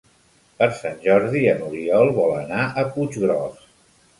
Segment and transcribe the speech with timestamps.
[0.61, 3.65] Per Sant Jordi n'Oriol vol anar a Puiggròs.